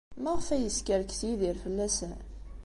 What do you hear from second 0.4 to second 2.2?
ay yeskerkes Yidir fell-asen?